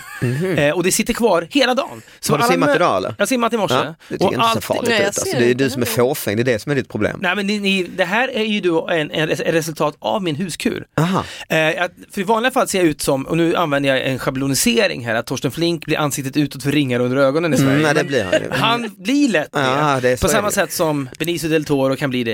[0.58, 2.02] Eh, och det sitter kvar hela dagen.
[2.20, 3.10] Så har du simmat idag eller?
[3.10, 3.76] Jag har simmat i morse.
[3.76, 5.08] Ja, det tycker Och jag inte allt- så farligt Nej, jag ut.
[5.08, 5.54] Alltså, det är det.
[5.54, 7.20] du som är fåfäng, det är det som är ditt problem.
[7.22, 10.36] Nej men ni, ni, det här är ju då en, en, ett resultat av min
[10.36, 10.86] huskur.
[11.00, 11.24] Aha.
[11.50, 14.20] Eh, att, för i vanliga fall ser jag ut som, och nu använder jag en
[14.20, 17.72] schablonisering här, att Torsten Flink blir ansiktet utåt för ringar under ögonen i Sverige.
[17.72, 18.50] Mm, nej, det blir han ju.
[18.52, 19.50] Han blir lätt.
[19.52, 20.54] Ja, det på samma det.
[20.54, 22.34] sätt som Benicio del Toro kan bli det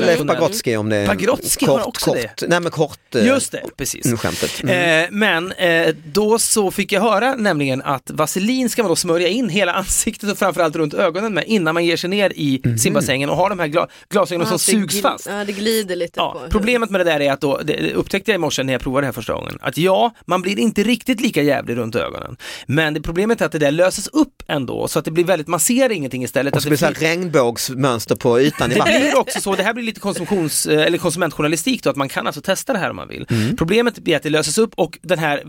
[0.00, 0.26] Leif.
[0.26, 2.18] Pagrotsky om det är Pagrotsky kort, har också kort.
[2.38, 2.46] det.
[2.48, 3.14] Nej men kort.
[3.14, 4.06] eh, Just det, precis.
[4.06, 4.62] mm, Skämtet.
[4.62, 5.04] Mm.
[5.04, 9.28] Eh, men eh, då så fick jag höra nämligen att vaselin ska man då smörja
[9.28, 12.78] in hela ansiktet och framförallt runt ögonen med innan man ger sig ner i Mhm.
[12.78, 15.26] simbassängen och har de här gla- glasögonen Ja, som sugs fast.
[15.26, 17.92] Ja, det glider lite Ja, på problemet med det där är att då, det det
[17.94, 20.58] upptäckte jag i morse när jag provade det här första gången, att ja, man blir
[20.58, 22.36] inte riktigt lika jävlig runt ögonen.
[22.66, 25.48] Men det problemet är att det där löses upp ändå, så att det blir väldigt,
[25.48, 26.52] man ser ingenting istället.
[26.52, 29.00] Och att så det blir det regnbågsmönster på ytan i det vattnet.
[29.00, 32.26] blir också så, det här blir lite konsumtions, eh, eller konsumentjournalistik då, att man kan
[32.26, 33.26] alltså testa det här om man vill.
[33.30, 33.56] Mm.
[33.56, 35.42] Problemet blir att det löses upp och den här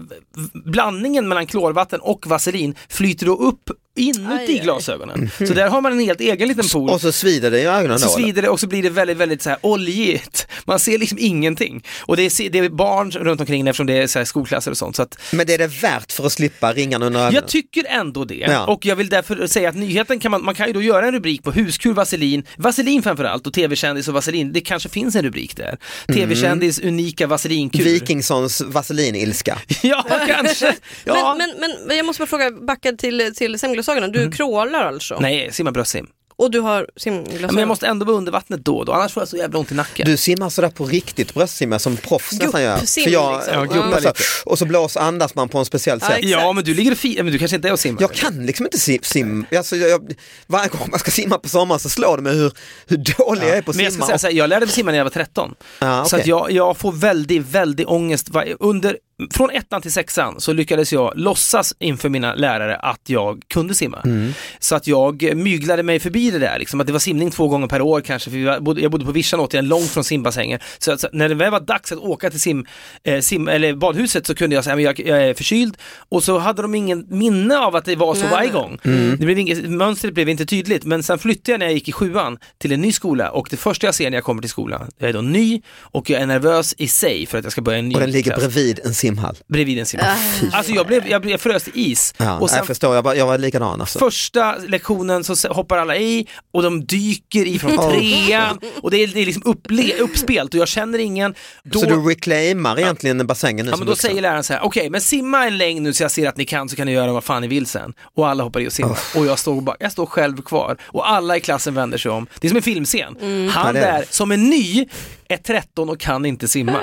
[0.53, 4.59] blandningen mellan klorvatten och vaselin flyter då upp inuti Aj, aj.
[4.63, 5.29] glasögonen.
[5.37, 6.89] Så där har man en helt egen liten pool.
[6.89, 8.13] Och så svider det i ögonen Så då?
[8.15, 8.23] eller?
[8.23, 10.47] svider det och så blir det väldigt, väldigt så här oljigt.
[10.65, 11.83] Man ser liksom ingenting.
[11.99, 14.77] Och det är, det är barn runt omkring eftersom det är så här skolklasser och
[14.77, 14.95] sånt.
[14.95, 17.33] Så att Men det är det värt för att slippa ringarna under ögonen?
[17.35, 18.35] jag tycker ändå det.
[18.35, 18.65] Ja.
[18.65, 21.11] Och jag vill därför säga att nyheten kan man, man kan ju då göra en
[21.13, 24.53] rubrik på huskur, vaselin, vaselin framförallt och tv-kändis och vaselin.
[24.53, 25.77] Det kanske finns en rubrik där.
[26.07, 27.83] Tv-kändis, unika vaselinkur.
[27.83, 29.57] Wikingsons vaselinilska.
[29.81, 30.75] Ja, kanske.
[31.03, 31.35] Ja.
[31.37, 34.11] Men, men, men jag måste bara fråga, backa till, till simglasögonen.
[34.31, 35.13] Du crawlar alltså?
[35.13, 35.21] Mm.
[35.31, 36.07] Nej, simma bröstsim.
[36.37, 37.41] Och du har simglasögon?
[37.41, 39.37] Ja, men jag måste ändå vara under vattnet då och då, annars får jag så
[39.37, 40.05] jävla ont i nacken.
[40.05, 42.79] Du simmar sådär på riktigt bröstsimma som proffs nästan gör.
[42.79, 43.53] Guppsim För jag, liksom.
[43.53, 44.23] Ja, guppa alltså, lite.
[44.45, 46.23] och så blås andas man på en speciellt Ja, sätt.
[46.25, 48.01] Ja, men du ligger fi- men du kanske inte är och simmar?
[48.01, 49.45] Jag kan liksom inte sim, sim.
[49.57, 50.13] Alltså, jag, jag,
[50.47, 52.51] varje gång man ska simma på sommaren så slår det mig hur,
[52.87, 54.05] hur dålig jag är på att Men jag ska simma.
[54.07, 55.55] säga så här, jag lärde mig simma när jag var 13.
[55.79, 56.21] Ja, Så okej.
[56.21, 58.27] att jag, jag får väldigt, väldigt ångest.
[58.59, 58.97] Under,
[59.33, 64.01] från ettan till sexan så lyckades jag låtsas inför mina lärare att jag kunde simma.
[64.05, 64.33] Mm.
[64.59, 67.67] Så att jag myglade mig förbi det där, liksom, att det var simning två gånger
[67.67, 70.59] per år kanske, för var, bodde- jag bodde på vischan återigen, långt från simbassängen.
[70.79, 72.65] Så, att- så att när det väl var dags att åka till sim,
[73.03, 75.77] eh, sim, eller badhuset så kunde jag säga, men jag, jag är förkyld
[76.09, 78.29] och så hade de ingen minne av att det var så Nej.
[78.31, 78.77] varje gång.
[78.83, 79.09] Mm.
[79.19, 81.91] Det blev inget, mönstret blev inte tydligt, men sen flyttade jag när jag gick i
[81.91, 84.87] sjuan till en ny skola och det första jag ser när jag kommer till skolan,
[84.97, 87.79] jag är då ny och jag är nervös i sig för att jag ska börja
[87.79, 88.39] en ny Och den ligger klass.
[88.53, 89.35] bredvid en simhall.
[89.47, 90.17] bredvid en simhall.
[90.51, 92.13] Alltså jag, blev, jag, blev, jag frös till is.
[92.17, 93.99] Ja, och sen jag förstår, jag var, jag var likadan alltså.
[93.99, 97.91] första lektionen så hoppar alla i och de dyker ifrån Oh.
[97.91, 101.35] trean och det är, det är liksom upple- uppspelt och jag känner ingen.
[101.63, 104.09] Då, Så du reclaimar egentligen bassängen nu Ja men då vuxen?
[104.09, 106.45] säger läraren så här, okej men simma en längd nu så jag ser att ni
[106.45, 107.93] kan så kan ni göra vad fan ni vill sen.
[108.15, 108.97] Och alla hoppar i och simmar.
[109.15, 112.27] Och jag står, bara, jag står själv kvar och alla i klassen vänder sig om.
[112.39, 113.15] Det är som en filmscen.
[113.51, 114.85] Han Ja, där som är ny
[115.27, 116.79] är 13 och kan inte simma.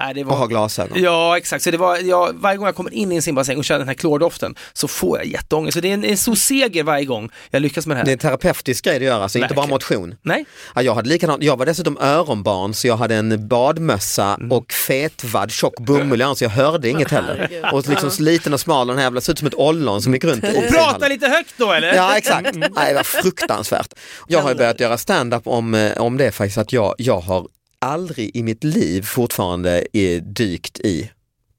[0.00, 1.02] Nej, det och ha glasögon.
[1.02, 1.64] Ja, exakt.
[1.64, 3.88] Så det var, ja, varje gång jag kommer in i en simbassäng och känner den
[3.88, 5.74] här klordoften så får jag jätteångest.
[5.74, 8.04] Så det är en, en stor seger varje gång jag lyckas med det här.
[8.04, 10.14] Det är en terapeutisk grej det gör, alltså inte bara motion.
[10.22, 14.52] Nej, Ja, jag hade likadant, jag var dessutom öronbarn så jag hade en badmössa Mm.
[14.52, 17.70] och fetvad tjock bomull så jag hörde inget heller.
[17.72, 20.14] Och liksom liten och smal och den här jävla, såg ut som ett ollon som
[20.14, 21.94] gick runt i prata lite högt då eller?
[21.94, 23.92] Ja exakt, Nej, det var fruktansvärt.
[24.28, 27.46] Jag har ju börjat göra stand-up om, eh, om det faktiskt, att jag, jag har
[27.82, 31.10] aldrig i mitt liv fortfarande är dykt i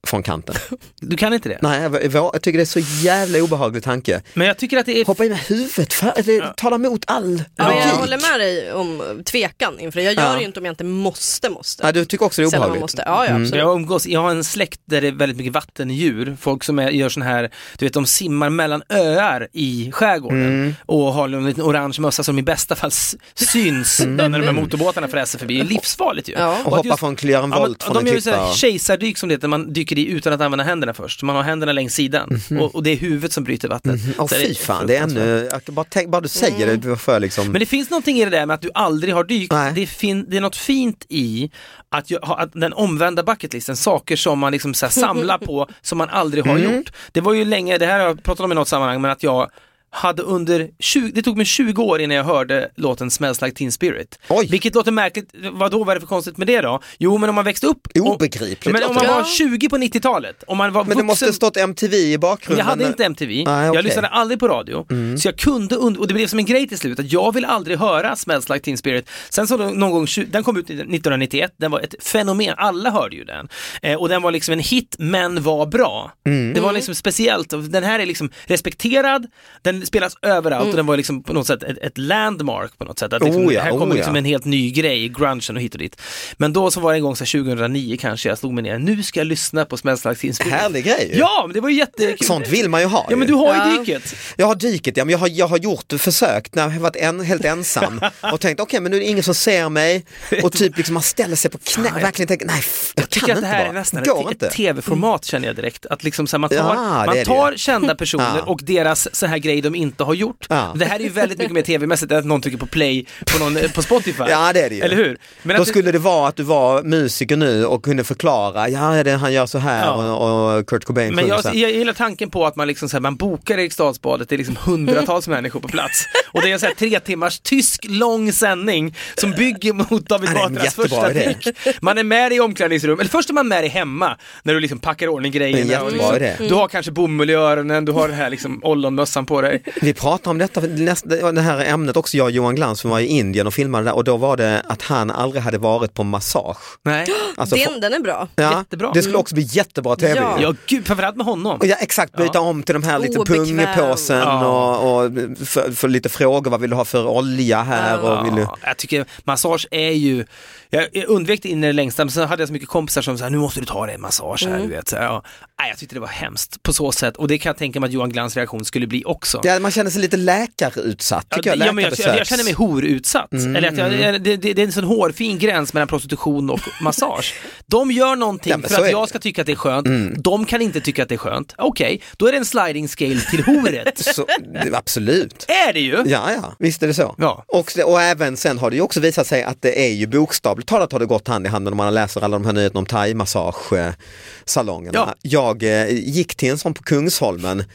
[0.08, 0.56] från kanten.
[1.06, 1.58] Du kan inte det?
[1.62, 4.22] Nej, jag, jag, jag tycker det är så jävla obehaglig tanke.
[4.34, 5.06] Men jag tycker att det är...
[5.06, 7.94] Hoppa in med huvudet, för, det talar emot all Ja, jag logik.
[8.00, 10.04] håller med dig om tvekan inför det.
[10.06, 10.34] Jag gör Ja.
[10.34, 11.84] det ju inte om jag inte måste, måste.
[11.86, 12.82] Ja, du tycker också det är obehagligt?
[12.82, 13.04] måste.
[13.06, 13.42] Ja, ja, Mm.
[13.44, 13.60] absolut.
[13.64, 16.38] Jag, umgås, jag har en släkt där det är väldigt mycket vattendjur.
[16.42, 20.76] Folk som är, gör sån här, du vet de simmar mellan öar i skärgården Mm.
[20.86, 22.92] och har en liten orange mössa som i bästa fall
[23.36, 25.56] syns när de här motorbåtarna fräser förbi.
[25.58, 26.34] Det är livsfarligt ju.
[26.34, 26.50] Ja.
[26.52, 27.16] Och att hoppa just- från en
[27.52, 28.42] Ja, och från de en gör ju så klippa.
[28.44, 31.24] här och- kejsardyk som det heter, man dyker i utan att använda händerna först.
[31.24, 34.02] Man har händerna längs sidan och, och det är huvudet som bryter vattnet.
[34.04, 34.14] Mhm.
[34.18, 37.20] Åh Så fy fan, det är ännu, bara, tänk, bara du säger det, du får
[37.20, 37.52] liksom...
[37.52, 39.52] Men det finns någonting i det där med att du aldrig har dykt.
[39.54, 39.72] Nej.
[39.76, 41.52] Det, fin- det är något fint i
[41.90, 46.10] att, jag, att den omvända bucketlisten, saker som man liksom så samlar på som man
[46.10, 46.76] aldrig har Mm.
[46.78, 46.92] gjort.
[47.12, 49.24] Det var ju länge, det här har jag pratat om i något sammanhang, men att
[49.24, 49.50] jag
[49.96, 53.72] hade under 20, det tog mig 20 år innan jag hörde låten Smells Like Teen
[53.72, 54.20] Spirit.
[54.30, 54.48] Oj.
[54.52, 56.80] Vilket låter märkligt, vad då var det för konstigt med det då?
[57.00, 57.88] Jo men om man växte upp...
[58.00, 59.12] Obegripligt Men om man det.
[59.12, 62.18] var 20 på 90-talet, om man var Men det vuxen, måste ha stått MTV i
[62.18, 62.58] bakgrunden.
[62.58, 63.54] jag hade inte MTV, okej.
[63.54, 63.74] Mm.
[63.74, 64.86] jag lyssnade aldrig på radio.
[65.18, 67.46] Så jag kunde, und- och det blev som en grej till slut, att jag vill
[67.46, 69.10] aldrig höra Smells Like Teen Spirit.
[69.30, 73.24] Sen så någon gång, den kom ut 1991, den var ett fenomen, alla hörde ju
[73.24, 73.48] den.
[73.82, 76.12] Eh, och den var liksom en hit, men var bra.
[76.28, 76.54] Mm.
[76.54, 79.28] Det var liksom speciellt, och den här är liksom respekterad,
[79.62, 83.00] den spelas överallt och den var liksom på något sätt ett, ett landmark på något
[83.00, 83.14] sätt.
[83.14, 83.48] Att liksom, Mm.
[83.48, 84.20] Oh ja, här kommer oh liksom ja.
[84.20, 86.02] en helt ny grej, grungen och hit och dit.
[86.38, 88.78] Men då så var det en gång så här 2009 kanske, jag slog mig ner,
[88.80, 90.54] nu ska jag lyssna på Teen Spirit.
[90.54, 91.12] Härlig grej.
[91.14, 92.28] Ja, men det var ju jättekul.
[92.28, 93.78] Sånt vill man ju ha Ja men du har ju Ja.
[93.80, 94.16] dyket.
[94.36, 96.96] Jag har dyket, ja, men jag har, jag har gjort försökt när jag har varit
[96.96, 98.02] en, helt ensam
[98.34, 100.06] och tänkt okej men nu är det ingen som ser mig
[100.44, 102.64] och typ liksom man ställer sig på knä och verkligen tänker nej
[102.96, 103.70] jag, Jag tycker kan att det inte här bara.
[103.70, 104.48] är nästan Går ett, inte.
[104.48, 105.86] ett tv-format känner jag direkt.
[105.86, 109.62] Att liksom så här, man tar, man tar kända personer och deras så här grej
[109.62, 110.46] de inte har gjort.
[110.50, 110.74] Ja.
[110.76, 113.40] Det här är ju väldigt mycket mer tv-mässigt än att någon trycker på play på,
[113.44, 114.24] någon, eh, på Spotify.
[114.30, 114.82] Ja det är det ju.
[114.82, 115.18] Eller hur?
[115.44, 119.12] Men Då skulle det vara att du var musiker nu och kunde förklara, ja det,
[119.12, 120.14] han gör så här Ja.
[120.16, 121.54] och, och Kurt Cobain men jag, här.
[121.54, 124.58] jag gillar tanken på att man, liksom så här, man bokar Eriksdalsbadet, det är liksom
[124.66, 126.06] hundratals människor på plats.
[126.32, 130.30] Och det är en så här tre timmars tysk lång sändning som bygger mot David
[130.34, 131.36] Batras första idé.
[131.40, 131.58] pick.
[131.82, 134.80] Man är med i omklädningsrum, eller först är man med dig hemma när du liksom
[134.80, 135.66] packar ordning grejerna.
[135.68, 136.48] Det är en och liksom.
[136.48, 139.63] Du har kanske bomull i öronen, du har den här liksom ollonmössan på dig.
[139.82, 143.00] Vi pratade om detta, nästa, det här ämnet också, jag och Johan Glans som var
[143.00, 146.04] i Indien och filmade där och då var det att han aldrig hade varit på
[146.04, 146.58] massage.
[146.84, 147.08] Nej.
[147.38, 148.28] Alltså, Den, den är bra.
[148.36, 148.92] ja, jättebra.
[148.94, 150.16] Det skulle också bli jättebra tv.
[150.20, 150.38] Ja.
[150.42, 151.60] Ja, gud, framförallt med honom.
[151.64, 152.40] Ja, exakt, byta Ja.
[152.40, 153.46] om till de här lite Obekväm.
[153.58, 154.46] pungpåsen Ja.
[154.78, 155.12] och, och
[155.48, 158.00] för, för lite frågor, vad vill du ha för olja här?
[158.02, 158.42] Och vill du...
[158.42, 160.26] Ja, jag tycker massage är ju,
[160.70, 163.18] jag, undvek det in i det längsta men sen hade jag så mycket kompisar som
[163.18, 164.88] sa nu måste du ta dig en massage här, du vet.
[164.88, 165.24] Så, ja.
[165.60, 167.88] Nej, jag tyckte det var hemskt på så sätt och det kan jag tänka mig
[167.88, 169.42] att Johan Glans reaktion skulle bli också.
[169.44, 171.68] Ja, man känner sig lite läkarutsatt, tycker Ja, jag.
[171.68, 173.32] ja, men jag, jag, jag känner mig horutsatt.
[173.34, 176.50] Mm, Eller att jag, jag, det, det, det är en sån hårfin gräns mellan prostitution
[176.50, 177.34] och massage.
[177.66, 179.08] De gör någonting Ja, för att jag det.
[179.10, 179.88] ska tycka att det är skönt.
[180.24, 181.54] De kan inte tycka att det är skönt.
[181.58, 183.98] Okej, då är det en sliding scale till horet.
[184.16, 184.26] Så,
[184.64, 185.46] det- absolut.
[185.70, 186.04] är det ju.
[186.06, 187.16] Ja, ja, visst är det så.
[187.18, 187.44] Ja.
[187.48, 190.70] Och, och även sen har det ju också visat sig att det är ju bokstavligt
[190.70, 192.86] talat har det gått hand i hand när man läser alla de här nyheterna om
[192.86, 194.92] thai-massagesalongerna.
[194.94, 195.14] Ja.
[195.22, 197.66] Jag eh, gick till en sån på Kungsholmen, eh,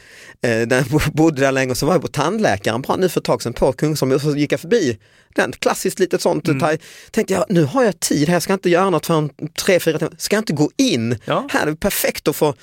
[0.41, 3.53] där jag bodde länge så var jag på tandläkaren bara nu för ett tag sedan
[3.53, 4.97] på Kungsholmen och så gick jag förbi
[5.35, 6.59] den, klassiskt litet sånt Mm.
[6.59, 6.77] thai.
[7.11, 9.29] Tänkte jag, nu har jag tid här, jag ska inte göra något förrän
[9.65, 11.17] tre, fyra timmar, ska jag inte gå in?
[11.25, 11.47] Ja.
[11.51, 12.53] Här är det perfekt att få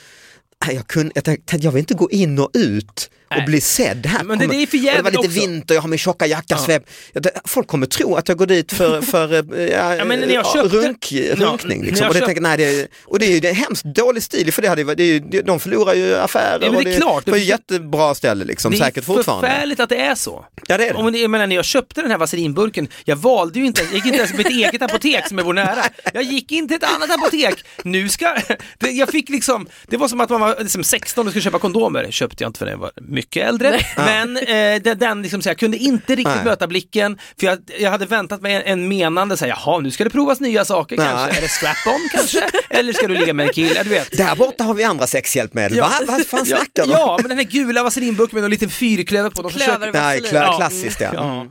[0.72, 4.24] jag, kunde, jag tänkte, jag vill inte gå in och ut och bli sedd här.
[4.24, 5.30] Men det- det är för det var lite också.
[5.40, 6.58] vinter, jag har min tjocka jacka.
[6.68, 10.20] Jag, det- folk kommer tro att jag går dit för, för eh, ja, Ja, men
[10.20, 11.82] när jag ja, köpte- runk, Ja, runkning.
[11.84, 12.04] Liksom.
[12.04, 13.84] jag Och, det köpt- tänker, nej, det, är- och det är ju det är hemskt
[13.84, 16.58] dålig stil för det hade, det är de förlorar ju affärer.
[16.62, 17.24] Ja, men det är klart.
[17.24, 19.48] det var ju jättebra ställe liksom, det är säkert fortfarande.
[19.48, 20.44] förfärligt att det är så.
[20.66, 20.98] Ja, det är det.
[20.98, 24.04] Om, jag menar, när jag köpte den här vaselinburken, jag valde ju inte, jag gick
[24.06, 25.84] inte ens på mitt eget apotek som är vår nära.
[26.14, 27.64] Jag gick in till ett annat apotek.
[27.84, 28.36] Nu ska,
[28.78, 31.58] det, jag fick liksom, det var som att man var liksom 16 och skulle köpa
[31.58, 32.06] kondomer.
[32.10, 33.80] Köpte jag inte för jag var mycket äldre.
[33.96, 36.44] Men eh, den, den liksom, så jag kunde inte riktigt Nej.
[36.44, 39.90] möta blicken, för jag, jag hade väntat mig en, en menande, så här, jaha nu
[39.90, 41.06] ska det provas nya saker Nej.
[41.06, 41.38] kanske.
[41.38, 42.42] Är det strap-on kanske?
[42.70, 43.82] Eller ska du ligga med en kille?
[43.82, 44.16] Du vet.
[44.16, 45.80] Där borta har vi andra sexhjälpmedel.
[45.80, 45.92] Va?
[46.06, 46.92] Vad fan ja, snackar du?
[46.92, 49.42] ja, men den här gula vaselinburken med en liten fyrklöver på.
[49.42, 50.56] De försöker, Nej, Ja.
[50.56, 51.10] klassiskt ja.
[51.14, 51.46] Ja.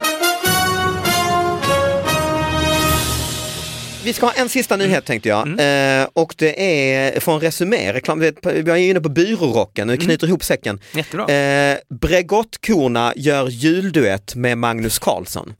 [4.05, 5.47] Vi ska ha en sista nyhet tänkte jag.
[5.47, 6.01] Mm.
[6.01, 8.27] Eh, och det är från Resumé, reklam, vi
[8.59, 10.79] är inne på byrårocken, nu knyter ihop säcken.
[10.93, 11.27] Jättebra.
[11.27, 15.53] Eh, Bregottkorna gör julduett med Magnus Carlsson.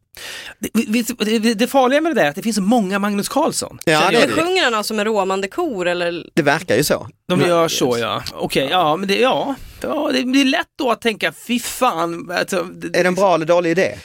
[0.60, 3.80] Det, det, farliga med det där är att det finns så många Magnus Carlsson.
[3.86, 4.32] Ja, det det.
[4.32, 6.26] Sjunger han alltså med råmande kor eller?
[6.34, 7.08] Det verkar ju så.
[7.28, 8.24] De gör så ja.
[8.34, 9.56] Okej, ja men det, ja.
[9.86, 10.10] Ja.
[10.14, 12.32] Det blir lätt då att tänka, fy fan.
[12.32, 13.96] Alltså, det, Är det en bra eller dålig idé?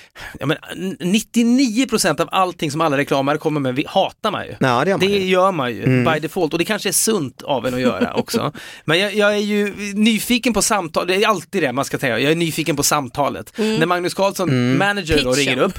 [0.40, 0.57] ja, men
[1.01, 4.55] 99% av allting som alla reklamare kommer med vi- hatar man ju.
[4.61, 5.27] Ja, det gör man Det ju.
[5.31, 6.12] gör man ju Mm.
[6.14, 8.53] by default och det kanske är sunt av en att göra också.
[8.85, 12.19] Men jag, jag är ju nyfiken på samtal, det är alltid det man ska säga,
[12.19, 13.53] jag är nyfiken på samtalet.
[13.59, 14.79] När Magnus Carlsson, Mm.
[14.79, 15.79] manager då, ringer upp.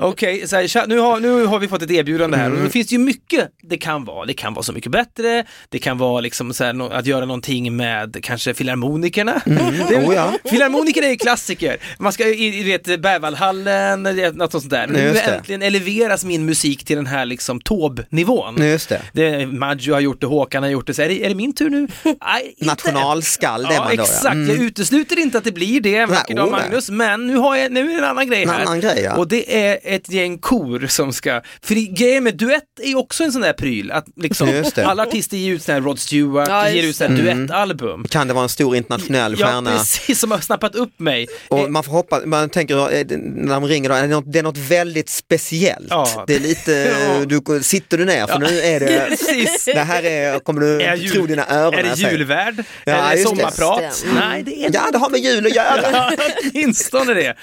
[0.00, 2.66] Okej, här, tja, nu, har, nu har vi fått ett erbjudande här Mm.
[2.66, 4.26] och finns det ju mycket det kan vara.
[4.26, 7.76] Det kan vara så mycket bättre, det kan vara liksom så här, att göra någonting
[7.76, 9.35] med kanske filharmonikerna.
[9.44, 10.32] Det, Oh, ja.
[10.44, 11.76] Filharmonikerna är ju klassiker.
[11.98, 14.86] Man ska i, vet, Berwaldhallen, det- något sånt där.
[14.86, 18.62] Nu äntligen eleveras min musik till den här liksom Taube-nivån.
[18.70, 19.02] Just det.
[19.12, 21.52] Det, Maggio har gjort det, Håkan har gjort det, så är det, är det min
[21.54, 21.88] tur nu?
[22.04, 24.24] Nej, inte Nationalskall, det är Ja, man då exakt.
[24.24, 24.30] ja.
[24.30, 24.48] Mm.
[24.48, 26.50] Jag utesluter inte att det blir det en vacker dag, oh.
[26.50, 28.60] Magnus, men nu, har jag, nu är det en annan grej En här.
[28.60, 29.14] annan grej, ja.
[29.16, 33.24] Och det är ett gäng kor som ska, för grejen med duett är ju också
[33.24, 36.70] en sån där pryl, att liksom, alla artister ger ut sån här Rod Stewart, Ja,
[36.70, 37.20] ger ut sån här.
[37.22, 37.46] Mm.
[37.46, 38.04] duettalbum.
[38.08, 39.70] Kan det vara en stor internationell Ja, stjärna?
[39.78, 41.26] precis, som har snappat upp mig.
[41.48, 44.38] Och man får hoppas, man tänker eh, när de ringer då, är det något, det
[44.38, 45.86] är något väldigt speciellt.
[45.90, 46.24] Ja.
[46.26, 46.72] Det är lite,
[47.30, 47.40] Ja.
[47.56, 49.64] du, sitter du ner för nu är det, Precis.
[49.64, 52.64] det här är, kommer du Är jul- tro dina öron Är det julvärd?
[52.84, 53.28] Ja, just det.
[53.28, 54.02] sommarprat?
[54.04, 54.08] Det.
[54.10, 54.28] Mm.
[54.28, 55.80] Nej, det är Ja, det har med jul att göra.
[55.92, 56.12] Ja,
[56.52, 57.34] åtminstone det.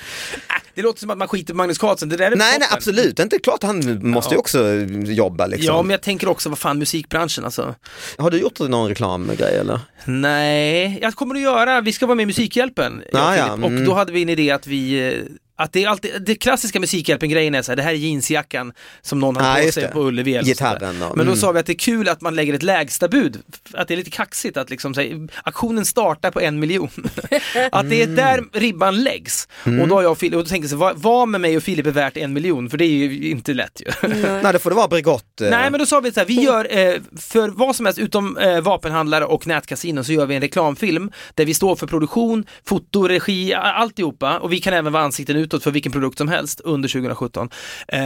[0.76, 2.78] Det låter som att man skiter på Magnus Carlsen, det där är Nej, nej, toppen.
[2.78, 3.40] absolut inte.
[3.40, 4.74] Klart han måste ju också
[5.06, 5.76] jobba liksom.
[5.76, 7.76] Ja, men jag tänker också, vad fan, musikbranschen alltså.
[8.18, 9.80] Har du gjort någon reklamgrej eller?
[10.06, 13.44] Nej, jag kommer att göra, vi ska vara med i Musikhjälpen, jag och Ja, ja,
[13.44, 13.86] Filip, och mm.
[13.86, 15.24] då hade vi en idé att vi eh,
[15.56, 19.20] att det är alltid, det klassiska Musikhjälpen-grejen är så här, det här är jeansjackan som
[19.20, 19.90] någon har Ja, på sig det.
[19.90, 20.40] på Ullevi.
[20.44, 21.10] Gitarren sådär.
[21.10, 21.36] och- Men då mm.
[21.42, 23.42] sa vi att det är kul att man lägger ett lägsta bud,
[23.74, 26.90] att det är lite kaxigt att liksom säga, aktionen startar på en miljon.
[27.72, 28.16] att det är Mm.
[28.16, 29.48] där ribban läggs.
[29.82, 31.58] Och då har jag och Filip, och då tänkte jag så, vad, vad med mig
[31.58, 32.70] och Filip är värt en miljon?
[32.70, 34.08] För det är ju inte lätt ju.
[34.44, 35.42] Nej, det får det vara Bregott.
[35.42, 35.50] eh.
[35.50, 38.38] Nej men då sa vi så här, vi gör eh, för vad som helst utom
[38.38, 43.08] eh, vapenhandlare och nätkasinon så gör vi en reklamfilm där vi står för produktion, foto,
[43.08, 46.90] regi, alltihopa och vi kan även vara ansikten utåt för vilken produkt som helst under
[46.90, 47.50] 2017.
[47.88, 48.00] Eh,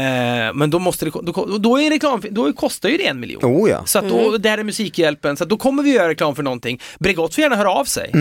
[0.53, 3.45] men då måste det, då, då är en reklamfilm, då kostar ju det en miljon.
[3.45, 3.81] Oh ja.
[3.85, 6.43] Så att då, det här är Musikhjälpen, så att då kommer vi göra reklam för
[6.43, 6.81] någonting.
[6.99, 8.11] Bregott får gärna höra av sig.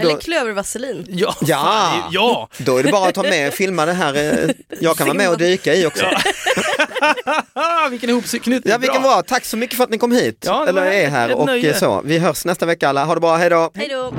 [0.00, 1.06] Eller klövervaselin.
[1.08, 1.56] Ja, Ja.
[1.56, 2.48] fan, ja.
[2.58, 4.14] Då är det bara att ta med och filma det här.
[4.44, 6.04] eh, Jag kan vara med och dyka i också.
[7.90, 8.72] vilken ihopknytning.
[8.72, 9.22] Ja, vilken bra.
[9.26, 10.44] Tack så mycket för att ni kom hit.
[10.46, 11.70] Ja, det Eller är här och nöje.
[11.70, 12.02] eh, så.
[12.04, 13.04] Vi hörs nästa vecka alla.
[13.04, 13.70] Ha det bra, hej då.
[13.74, 14.12] Hej då.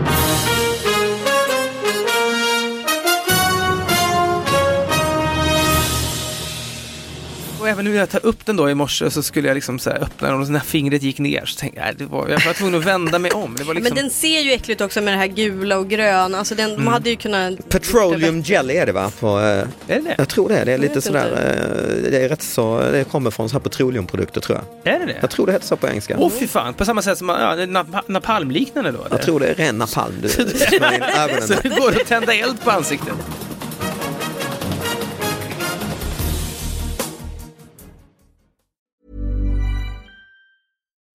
[7.72, 9.90] Även nu när jag tar upp den då i morse så skulle jag liksom så
[9.90, 12.46] här öppna den och så när fingret gick ner så tänkte jag, det var, jag
[12.46, 13.56] var tvungen att vända mig om.
[13.58, 16.38] Det var liksom, Men den ser ju äckligt också med det här gula och gröna.
[16.38, 16.86] Alltså den, Mm.
[16.86, 17.70] de hade ju kunnat...
[17.70, 19.12] Petroleum jelly är det va?
[19.20, 20.16] På, eh, är det det?
[20.18, 20.58] jag tror det.
[20.58, 20.66] är.
[20.66, 24.42] Det är lite sådär, eh, det är rätt så, det kommer från så här petroleumprodukter
[24.42, 24.94] tror jag.
[24.96, 25.18] Är det det?
[25.22, 26.16] Jag tror det heter så på engelska.
[26.20, 28.98] Åh fy fan, på samma sätt som ja, nap- napalmliknande då?
[29.00, 29.16] Eller?
[29.16, 32.34] Jag tror det är ren napalm du smörjer in ögonen Så det går att tända
[32.34, 33.14] eld på ansiktet.